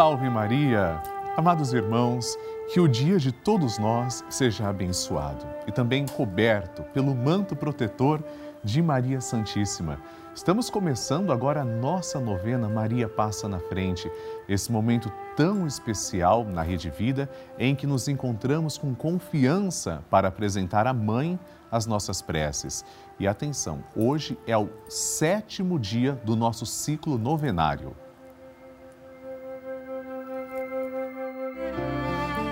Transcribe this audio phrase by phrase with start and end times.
[0.00, 0.98] Salve Maria!
[1.36, 2.34] Amados irmãos,
[2.72, 8.24] que o dia de todos nós seja abençoado e também coberto pelo manto protetor
[8.64, 10.00] de Maria Santíssima.
[10.34, 14.10] Estamos começando agora a nossa novena Maria Passa na Frente,
[14.48, 20.86] esse momento tão especial na Rede Vida em que nos encontramos com confiança para apresentar
[20.86, 21.38] à Mãe
[21.70, 22.86] as nossas preces.
[23.18, 27.94] E atenção, hoje é o sétimo dia do nosso ciclo novenário.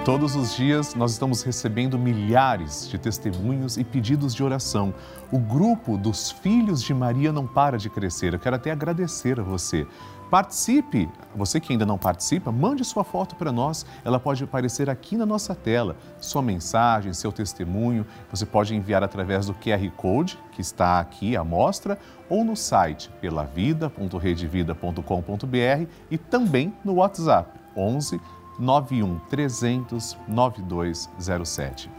[0.09, 4.95] Todos os dias nós estamos recebendo milhares de testemunhos e pedidos de oração.
[5.31, 8.33] O grupo dos Filhos de Maria não para de crescer.
[8.33, 9.87] Eu quero até agradecer a você.
[10.31, 11.11] Participe!
[11.37, 13.85] Você que ainda não participa, mande sua foto para nós.
[14.03, 15.95] Ela pode aparecer aqui na nossa tela.
[16.19, 21.45] Sua mensagem, seu testemunho, você pode enviar através do QR Code que está aqui à
[21.45, 21.99] mostra
[22.31, 28.19] ou no site pelavida.redevida.com.br e também no WhatsApp 11
[28.59, 31.91] 91 300 9207.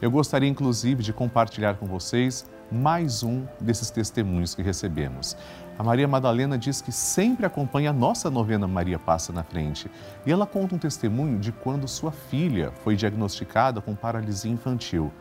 [0.00, 5.36] Eu gostaria inclusive de compartilhar com vocês mais um desses testemunhos que recebemos.
[5.78, 9.90] A Maria Madalena diz que sempre acompanha a nossa novena Maria Passa na Frente.
[10.24, 15.12] E ela conta um testemunho de quando sua filha foi diagnosticada com paralisia infantil.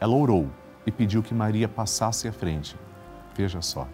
[0.00, 0.48] Ela orou
[0.84, 2.76] e pediu que Maria passasse à frente.
[3.36, 3.86] Veja só.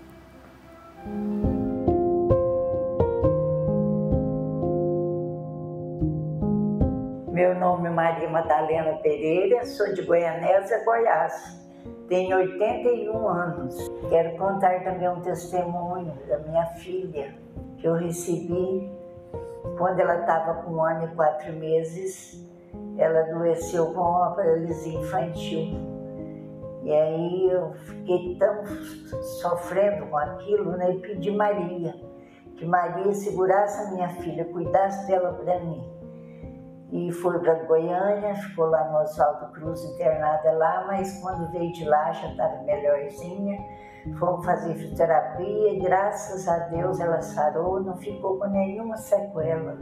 [7.56, 11.58] Meu nome é Maria Madalena Pereira, sou de Goianésia, Goiás.
[12.06, 13.90] Tenho 81 anos.
[14.10, 17.34] Quero contar também um testemunho da minha filha
[17.78, 18.92] que eu recebi
[19.78, 22.46] quando ela estava com um ano e quatro meses.
[22.98, 25.80] Ela adoeceu com uma paralisia infantil.
[26.82, 28.66] E aí eu fiquei tão
[29.40, 30.92] sofrendo com aquilo, né?
[30.92, 31.94] E pedi Maria,
[32.54, 35.95] que Maria segurasse a minha filha, cuidasse dela para mim
[36.90, 41.84] e foi para Goiânia, ficou lá no Oswaldo Cruz internada lá, mas quando veio de
[41.84, 43.58] lá já estava melhorzinha.
[44.20, 49.76] Fomos fazer fisioterapia e graças a Deus ela sarou, não ficou com nenhuma sequela.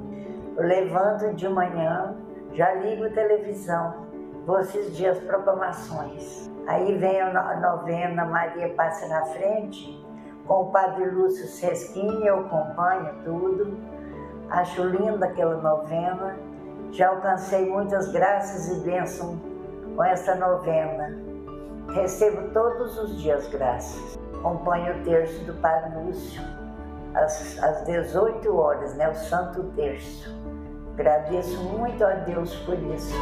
[0.56, 2.16] Eu levanto de manhã,
[2.52, 4.06] já ligo televisão,
[4.46, 6.50] vou assistir as proclamações.
[6.66, 10.02] Aí vem a novena Maria Passa na Frente,
[10.46, 13.76] com o Padre Lúcio Sesquini, eu acompanho tudo.
[14.48, 16.36] Acho linda aquela novena
[16.94, 19.36] já alcancei muitas graças e bênçãos
[19.96, 21.18] com essa novena.
[21.92, 24.16] Recebo todos os dias graças.
[24.38, 26.40] Acompanho o terço do Padre Lúcio
[27.14, 30.32] às, às 18 horas, né, o Santo Terço.
[30.94, 33.14] Agradeço muito a Deus por isso.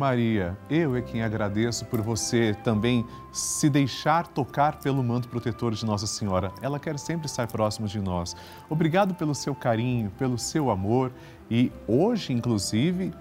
[0.00, 5.84] Maria, eu é quem agradeço por você também se deixar tocar pelo manto protetor de
[5.84, 6.50] Nossa Senhora.
[6.62, 8.34] Ela quer sempre estar próximo de nós.
[8.70, 11.12] Obrigado pelo seu carinho, pelo seu amor
[11.50, 13.12] e hoje, inclusive,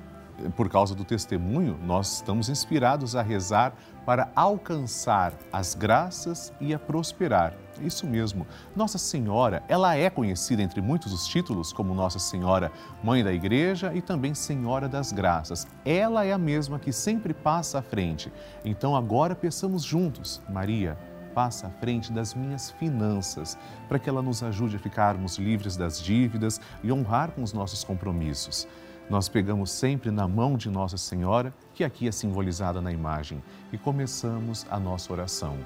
[0.55, 3.73] por causa do testemunho, nós estamos inspirados a rezar
[4.05, 7.53] para alcançar as graças e a prosperar.
[7.81, 8.45] Isso mesmo.
[8.75, 12.71] Nossa Senhora, ela é conhecida entre muitos os títulos como Nossa Senhora,
[13.03, 15.67] Mãe da Igreja e também Senhora das Graças.
[15.85, 18.31] Ela é a mesma que sempre passa à frente.
[18.65, 20.97] Então agora peçamos juntos, Maria,
[21.33, 23.57] passa à frente das minhas finanças,
[23.87, 27.83] para que ela nos ajude a ficarmos livres das dívidas e honrar com os nossos
[27.83, 28.67] compromissos.
[29.09, 33.41] Nós pegamos sempre na mão de Nossa Senhora, que aqui é simbolizada na imagem,
[33.73, 35.57] e começamos a nossa oração.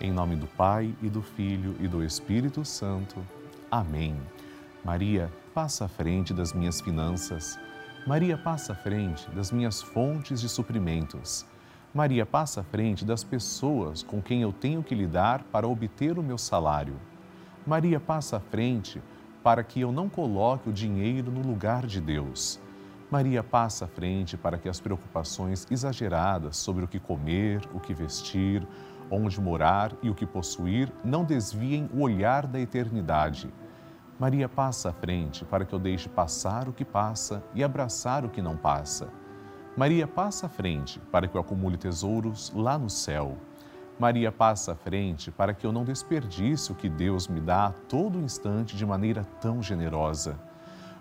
[0.00, 3.16] Em nome do Pai e do Filho e do Espírito Santo.
[3.68, 4.16] Amém.
[4.84, 7.58] Maria, passa à frente das minhas finanças.
[8.06, 11.44] Maria, passa à frente das minhas fontes de suprimentos.
[11.92, 16.22] Maria, passa à frente das pessoas com quem eu tenho que lidar para obter o
[16.22, 16.94] meu salário.
[17.66, 19.02] Maria, passa à frente
[19.42, 22.62] para que eu não coloque o dinheiro no lugar de Deus.
[23.14, 27.94] Maria passa à frente para que as preocupações exageradas sobre o que comer, o que
[27.94, 28.66] vestir,
[29.08, 33.54] onde morar e o que possuir não desviem o olhar da eternidade.
[34.18, 38.28] Maria passa à frente para que eu deixe passar o que passa e abraçar o
[38.28, 39.08] que não passa.
[39.76, 43.38] Maria passa à frente para que eu acumule tesouros lá no céu.
[43.96, 47.70] Maria passa à frente para que eu não desperdice o que Deus me dá a
[47.70, 50.36] todo instante de maneira tão generosa.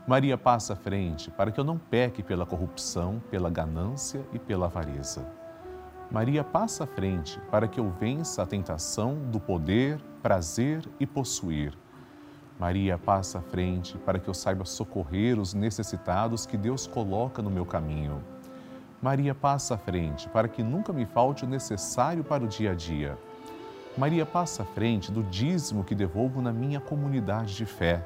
[0.06, 4.66] Maria passa à frente para que eu não peque pela corrupção, pela ganância e pela
[4.66, 5.26] avareza.
[6.12, 11.74] Maria passa à frente para que eu vença a tentação do poder, prazer e possuir.
[12.60, 17.50] Maria passa à frente para que eu saiba socorrer os necessitados que Deus coloca no
[17.50, 18.22] meu caminho.
[19.02, 22.76] Maria passa à frente para que nunca me falte o necessário para o dia a
[22.76, 23.18] dia.
[23.98, 28.04] Maria passa à frente do dízimo que devolvo na minha comunidade de fé.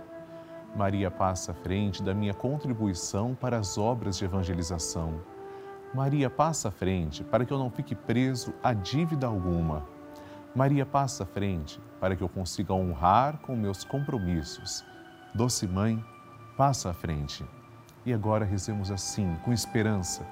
[0.78, 5.20] Maria passa à frente da minha contribuição para as obras de evangelização.
[5.92, 9.88] Maria passa à frente para que eu não fique preso a dívida alguma.
[10.54, 14.86] Maria passa à frente para que eu consiga honrar com meus compromissos.
[15.34, 16.04] Doce Mãe,
[16.56, 17.44] passa à frente.
[18.06, 20.28] E agora rezemos assim, com esperança.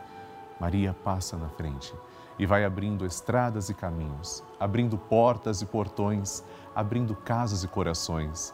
[0.59, 1.91] Maria passa na frente
[2.37, 6.43] e vai abrindo estradas e caminhos, abrindo portas e portões,
[6.75, 8.53] abrindo casas e corações.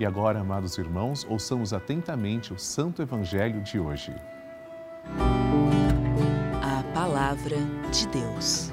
[0.00, 4.14] E agora, amados irmãos, ouçamos atentamente o Santo Evangelho de hoje.
[6.62, 7.58] A Palavra
[7.92, 8.72] de Deus.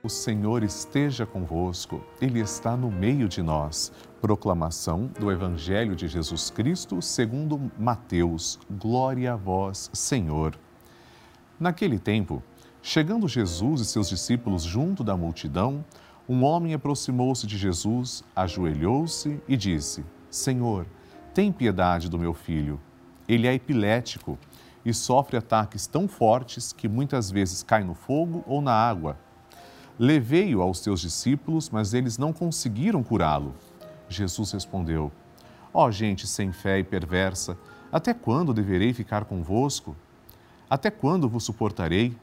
[0.00, 3.90] O Senhor esteja convosco, Ele está no meio de nós.
[4.20, 8.60] Proclamação do Evangelho de Jesus Cristo segundo Mateus.
[8.70, 10.56] Glória a vós, Senhor.
[11.58, 12.40] Naquele tempo,
[12.80, 15.84] chegando Jesus e seus discípulos junto da multidão,
[16.32, 20.86] um homem aproximou-se de Jesus, ajoelhou-se e disse: Senhor,
[21.34, 22.80] tem piedade do meu filho.
[23.28, 24.38] Ele é epilético
[24.82, 29.18] e sofre ataques tão fortes que muitas vezes cai no fogo ou na água.
[29.98, 33.54] Levei-o aos teus discípulos, mas eles não conseguiram curá-lo.
[34.08, 35.12] Jesus respondeu:
[35.74, 37.58] Ó oh, gente sem fé e perversa,
[37.92, 39.94] até quando deverei ficar convosco?
[40.70, 42.16] Até quando vos suportarei?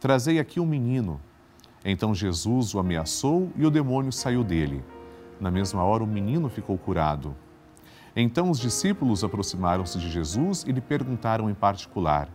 [0.00, 1.20] Trazei aqui um menino.
[1.84, 4.84] Então Jesus o ameaçou e o demônio saiu dele.
[5.40, 7.34] Na mesma hora, o menino ficou curado.
[8.14, 12.28] Então os discípulos aproximaram-se de Jesus e lhe perguntaram em particular: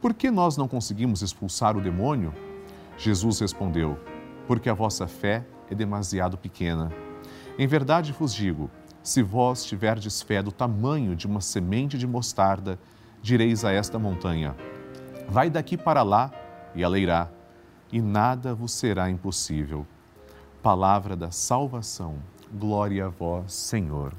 [0.00, 2.34] Por que nós não conseguimos expulsar o demônio?
[2.98, 3.98] Jesus respondeu:
[4.46, 6.92] Porque a vossa fé é demasiado pequena.
[7.58, 8.70] Em verdade vos digo:
[9.02, 12.78] se vós tiverdes fé do tamanho de uma semente de mostarda,
[13.22, 14.56] direis a esta montanha:
[15.28, 16.32] Vai daqui para lá
[16.74, 17.30] e ela irá,
[17.94, 19.86] e nada vos será impossível.
[20.60, 22.16] Palavra da salvação.
[22.52, 24.12] Glória a vós, Senhor.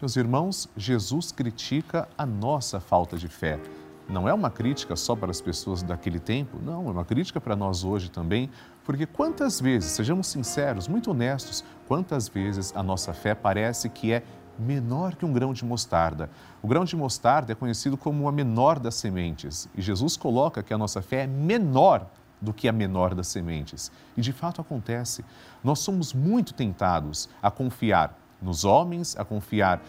[0.00, 3.60] Meus irmãos, Jesus critica a nossa falta de fé.
[4.08, 7.54] Não é uma crítica só para as pessoas daquele tempo, não, é uma crítica para
[7.54, 8.50] nós hoje também,
[8.84, 14.24] porque quantas vezes, sejamos sinceros, muito honestos, quantas vezes a nossa fé parece que é
[14.58, 16.28] menor que um grão de mostarda.
[16.60, 20.74] O grão de mostarda é conhecido como a menor das sementes e Jesus coloca que
[20.74, 22.04] a nossa fé é menor
[22.40, 23.90] do que a menor das sementes.
[24.16, 25.24] E de fato acontece.
[25.62, 29.82] Nós somos muito tentados a confiar nos homens, a confiar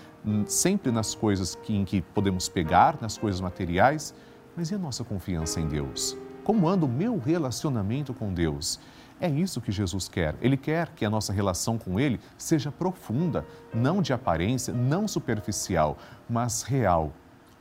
[0.48, 4.14] sempre nas coisas que, em que podemos pegar, nas coisas materiais,
[4.56, 6.18] mas e a nossa confiança em Deus?
[6.44, 8.80] Como anda o meu relacionamento com Deus?
[9.22, 10.36] É isso que Jesus quer.
[10.42, 15.98] Ele quer que a nossa relação com Ele seja profunda, não de aparência, não superficial,
[16.30, 17.12] mas real.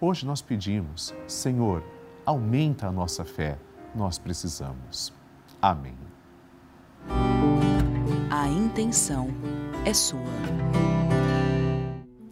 [0.01, 1.83] Hoje nós pedimos, Senhor,
[2.25, 3.59] aumenta a nossa fé.
[3.95, 5.13] Nós precisamos.
[5.61, 5.97] Amém.
[8.31, 9.29] A intenção
[9.85, 10.21] é sua.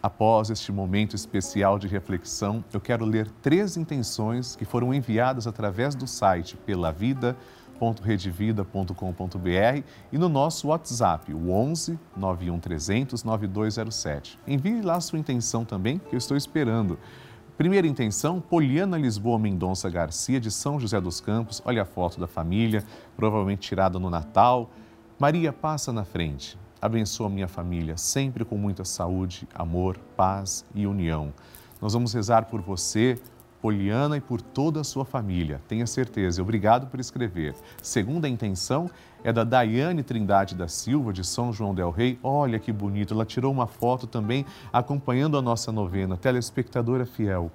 [0.01, 5.95] Após este momento especial de reflexão, eu quero ler três intenções que foram enviadas através
[5.95, 7.35] do site Pela Vida
[7.79, 14.39] www.redevida.com.br e no nosso WhatsApp, o 11 91 300 9207.
[14.47, 16.99] Envie lá a sua intenção também, que eu estou esperando.
[17.57, 21.59] Primeira intenção, Poliana Lisboa Mendonça Garcia, de São José dos Campos.
[21.65, 22.83] Olha a foto da família,
[23.15, 24.69] provavelmente tirada no Natal.
[25.17, 26.55] Maria, passa na frente.
[26.79, 31.33] Abençoa minha família, sempre com muita saúde, amor, paz e união.
[31.81, 33.19] Nós vamos rezar por você,
[33.59, 35.59] Poliana e por toda a sua família.
[35.67, 36.43] Tenha certeza.
[36.43, 37.55] Obrigado por escrever.
[37.81, 38.87] Segunda intenção
[39.27, 42.17] é da Daiane Trindade da Silva, de São João del Rei.
[42.23, 43.13] Olha que bonito.
[43.13, 46.15] Ela tirou uma foto também acompanhando a nossa novena.
[46.15, 47.51] Telespectadora fiel.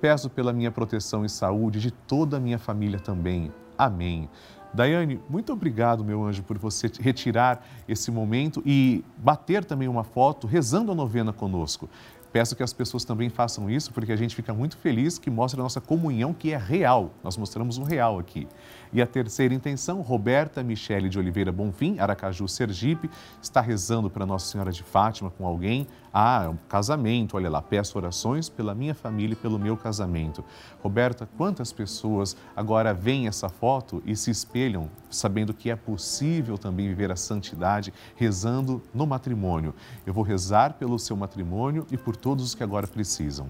[0.00, 3.52] Peço pela minha proteção e saúde de toda a minha família também.
[3.78, 4.28] Amém.
[4.74, 10.48] Daiane, muito obrigado, meu anjo, por você retirar esse momento e bater também uma foto
[10.48, 11.88] rezando a novena conosco.
[12.32, 15.60] Peço que as pessoas também façam isso, porque a gente fica muito feliz que mostra
[15.60, 17.10] a nossa comunhão que é real.
[17.22, 18.48] Nós mostramos um real aqui.
[18.92, 23.10] E a terceira intenção, Roberta Michele de Oliveira Bonfim, Aracaju, Sergipe,
[23.40, 25.86] está rezando para Nossa Senhora de Fátima com alguém.
[26.12, 30.44] Ah, é um casamento, olha lá, peço orações pela minha família e pelo meu casamento.
[30.82, 36.86] Roberta, quantas pessoas agora veem essa foto e se espelham, sabendo que é possível também
[36.86, 39.74] viver a santidade rezando no matrimônio?
[40.04, 43.48] Eu vou rezar pelo seu matrimônio e por todos os que agora precisam.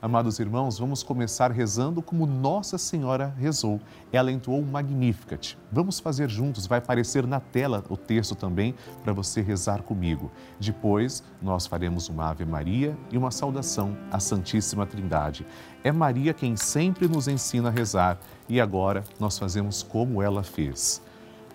[0.00, 3.80] Amados irmãos, vamos começar rezando como Nossa Senhora rezou.
[4.12, 5.56] Ela entoou o Magnificat.
[5.70, 8.74] Vamos fazer juntos, vai aparecer na tela o texto também
[9.04, 10.30] para você rezar comigo.
[10.58, 15.46] Depois, nós faremos uma Ave Maria e uma saudação à Santíssima Trindade.
[15.84, 21.00] É Maria quem sempre nos ensina a rezar e agora nós fazemos como ela fez.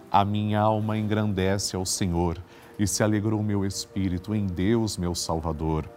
[0.10, 2.42] A minha alma engrandece ao Senhor
[2.80, 5.97] e se alegrou meu espírito em Deus, meu Salvador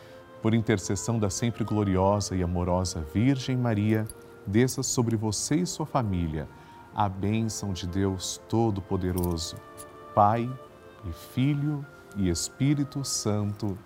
[0.41, 4.07] por intercessão da sempre gloriosa e amorosa Virgem Maria,
[4.45, 6.47] desça sobre você e sua família
[6.93, 9.55] a bênção de Deus Todo-Poderoso,
[10.13, 10.49] Pai
[11.05, 11.85] e Filho
[12.17, 13.77] e Espírito Santo.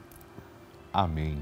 [0.92, 1.40] Amém.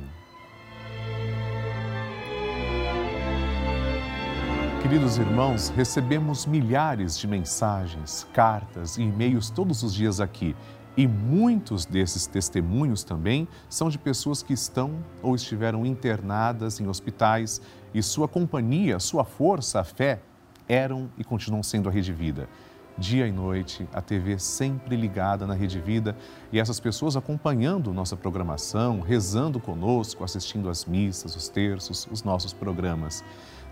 [4.82, 10.54] Queridos irmãos, recebemos milhares de mensagens, cartas e e-mails todos os dias aqui
[10.96, 17.62] e muitos desses testemunhos também são de pessoas que estão ou estiveram internadas em hospitais
[17.94, 20.22] e sua companhia, sua força, a fé
[20.68, 22.48] eram e continuam sendo a Rede Vida.
[22.96, 26.16] Dia e noite, a TV sempre ligada na Rede Vida
[26.52, 32.54] e essas pessoas acompanhando nossa programação, rezando conosco, assistindo às missas, os terços, os nossos
[32.54, 33.24] programas.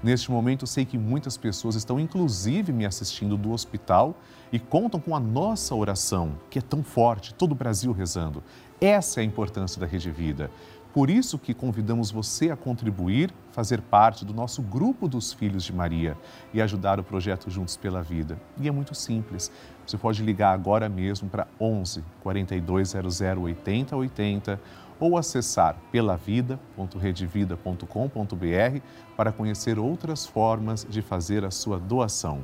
[0.03, 4.15] Neste momento, sei que muitas pessoas estão, inclusive, me assistindo do hospital
[4.51, 8.43] e contam com a nossa oração, que é tão forte, todo o Brasil rezando.
[8.79, 10.49] Essa é a importância da Rede Vida.
[10.93, 15.71] Por isso que convidamos você a contribuir, fazer parte do nosso grupo dos Filhos de
[15.71, 16.17] Maria
[16.53, 18.37] e ajudar o projeto Juntos pela Vida.
[18.59, 19.49] E é muito simples.
[19.87, 24.59] Você pode ligar agora mesmo para 11 4200 8080
[24.99, 28.81] ou acessar pelavida.redevida.com.br
[29.15, 32.41] para conhecer outras formas de fazer a sua doação.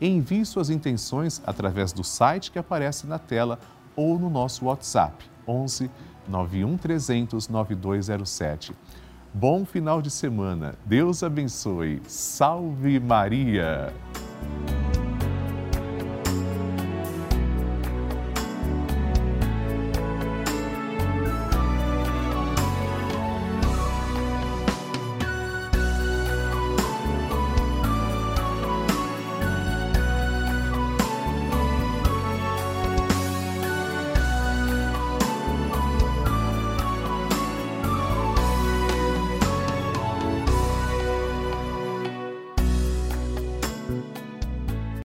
[0.00, 3.58] Envie suas intenções através do site que aparece na tela
[3.96, 6.17] ou no nosso WhatsApp 11 91
[6.76, 8.72] 300 9207.
[9.32, 10.74] Bom final de semana.
[10.84, 12.00] Deus abençoe.
[12.06, 13.92] Salve Maria!